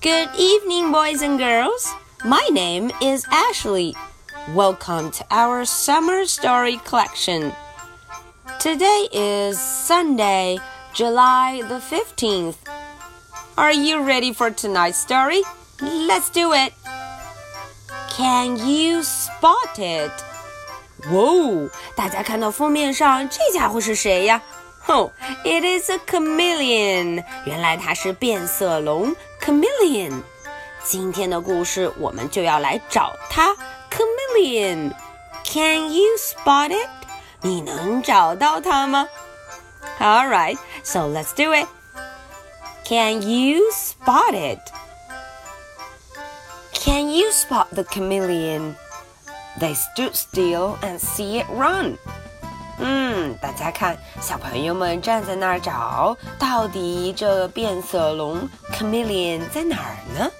[0.00, 1.92] Good evening, boys and girls.
[2.24, 3.94] My name is Ashley.
[4.54, 7.52] Welcome to our summer story collection.
[8.60, 10.58] Today is Sunday,
[10.92, 12.56] July the 15th.
[13.56, 15.42] Are you ready for tonight's story?
[15.80, 16.72] Let's do it.
[18.10, 20.12] Can you spot it?
[21.10, 21.68] 哇哦！
[21.96, 24.40] 大家看到封面上这家伙是谁呀？
[24.86, 25.10] 哦，
[25.44, 27.24] It is a chameleon。
[27.44, 29.14] 原来它是变色龙
[29.48, 30.22] chameleon。
[30.82, 33.54] 今天的故事我们就要来找它
[33.90, 36.88] chameleon。Can you spot it？
[37.42, 39.08] 你能找到它吗？
[40.00, 41.68] All right, so let's do it.
[42.84, 44.58] Can you spot it?
[46.72, 48.74] Can you spot the chameleon?
[49.58, 51.98] They stood still and see it run.
[52.78, 60.30] 嗯，大家看，小朋友们站在那儿找，到底这变色龙 chameleon 在哪儿呢？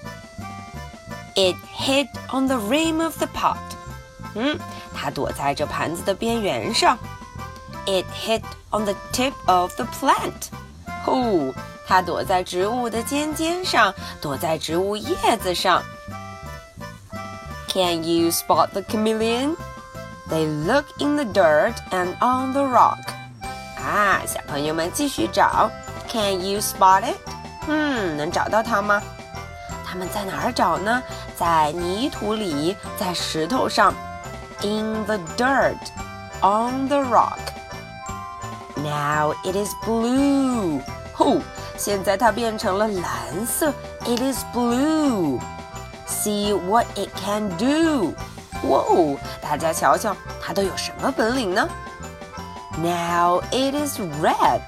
[1.35, 3.57] It hid on the rim of the pot.
[4.35, 4.59] 嗯，
[4.93, 6.97] 它躲在这盘子的边缘上。
[7.85, 8.41] It hid
[8.71, 10.49] on the tip of the plant.
[11.05, 11.53] 哦，
[11.87, 15.83] 它躲在植物的尖尖上，躲在植物叶子上。
[17.69, 19.55] Can you spot the chameleon?
[20.29, 22.99] They look in the dirt and on the rock.
[23.77, 25.69] 啊，小朋友们继续找。
[26.09, 27.15] Can you spot it?
[27.67, 29.01] 嗯，能找到它吗？
[29.85, 31.01] 他们在哪儿找呢？
[31.37, 33.93] 在泥土里，在石头上。
[34.61, 35.77] In the dirt,
[36.41, 37.39] on the rock.
[38.77, 40.81] Now it is blue.
[41.17, 41.41] 哦，
[41.77, 43.73] 现在它变成了蓝色。
[44.05, 45.39] It is blue.
[46.07, 48.13] See what it can do.
[48.63, 51.67] 哇哦，大家瞧瞧，它都有什么本领呢？
[52.77, 54.61] Now it is red.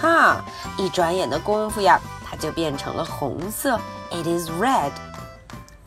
[0.00, 0.42] 哈，
[0.78, 3.78] 一转眼的功夫呀，它就变成了红色。
[4.10, 4.92] It is red.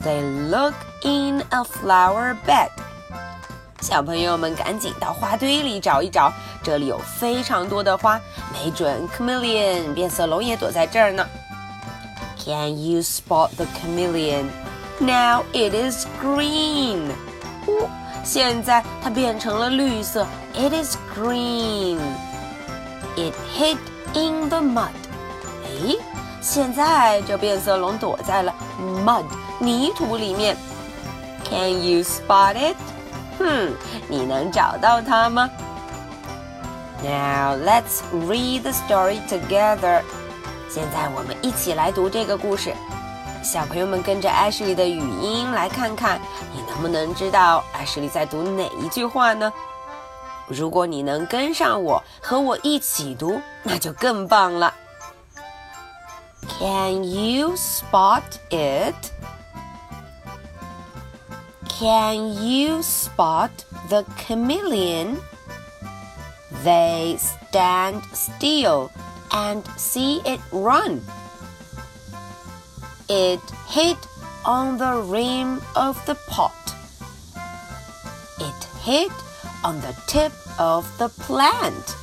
[0.04, 0.74] They look
[1.04, 2.70] in a flower bed.
[3.82, 8.20] 小朋友们赶紧到花堆里找一找，这里有非常多的花，
[8.52, 11.26] 没准 chameleon 变色龙也躲在这儿呢。
[12.44, 14.46] Can you spot the chameleon?
[15.00, 17.12] Now it is green.
[17.70, 17.90] 哦，
[18.24, 20.26] 现在它变成了绿色。
[20.54, 22.00] It is green.
[23.16, 23.78] It hid
[24.14, 24.90] in the mud.
[25.64, 25.96] 哎，
[26.42, 28.54] 现在这变色龙躲在了
[29.06, 29.26] mud
[29.60, 30.56] 泥土里面。
[31.50, 32.76] Can you spot it?
[33.38, 33.74] 哼，
[34.08, 35.50] 你能找到它吗？
[37.04, 40.02] Now let's read the story together.
[40.70, 42.74] 现在我们一起来读这个故事。
[43.44, 46.20] 小朋友们跟着艾什莉的语音来看看，
[46.54, 49.52] 你能不能知道艾什莉在读哪一句话呢？
[50.48, 54.74] 如果你能跟上我，和我一起读，那就更棒了。
[56.60, 58.96] Can you spot it?
[61.68, 63.50] Can you spot
[63.90, 65.18] the chameleon?
[66.64, 68.90] They stand still
[69.30, 71.02] and see it run.
[73.13, 73.97] It hid
[74.45, 76.55] on the rim of the pot.
[78.39, 79.11] It hid
[79.65, 81.97] on the tip of the plant.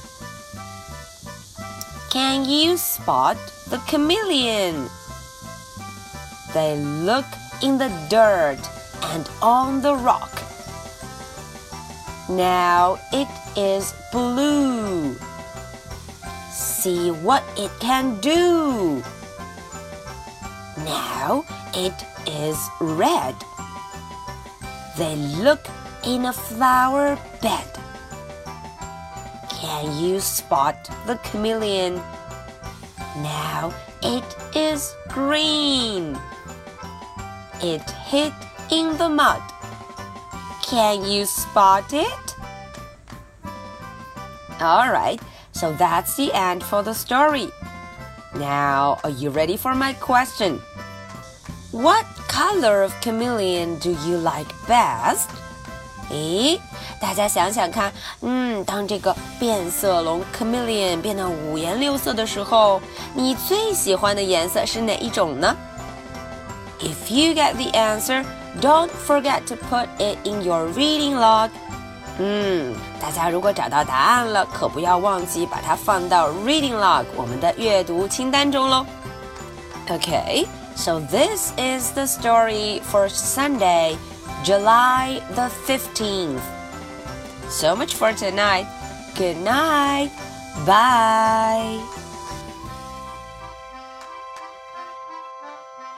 [2.10, 3.38] Can you spot
[3.70, 4.90] the chameleon?
[6.54, 7.26] They look
[7.64, 8.60] in the dirt
[9.14, 10.44] and on the rock.
[12.28, 15.16] Now it is blue.
[16.52, 19.02] See what it can do.
[20.88, 21.44] Now
[21.74, 23.36] it is red.
[24.98, 25.68] They look
[26.06, 27.68] in a flower bed.
[29.50, 31.96] Can you spot the chameleon?
[33.18, 34.24] Now it
[34.56, 36.18] is green.
[37.62, 38.34] It hid
[38.72, 39.42] in the mud.
[40.64, 42.36] Can you spot it?
[44.62, 45.20] All right,
[45.52, 47.50] so that's the end for the story.
[48.36, 50.62] Now, are you ready for my question?
[51.77, 55.27] What color of chameleon do you like best?
[56.11, 56.61] 诶，
[57.01, 57.91] 大家想想看，
[58.21, 62.81] 嗯，当这个变色龙 chameleon 变得五颜六色的时候，
[63.15, 65.57] 你最喜欢的颜色是哪一种呢？
[66.81, 68.25] If you get the answer,
[68.61, 71.49] don't forget to put it in your reading log.
[72.19, 78.85] 嗯，大家如果找到答案了，可不要忘记把它放到 reading log 我们的阅读清单中喽。
[79.89, 80.47] Okay,
[80.78, 83.98] So this is the story for Sunday,
[84.44, 86.42] July the 15th.
[87.50, 88.68] So much for tonight.
[89.16, 90.12] Good night.
[90.66, 92.07] Bye.